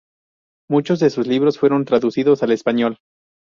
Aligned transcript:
Muchos 0.67 0.99
de 0.99 1.11
sus 1.11 1.27
libros 1.27 1.59
fueron 1.59 1.85
traducidos 1.85 2.41
al 2.41 2.53
español. 2.53 2.97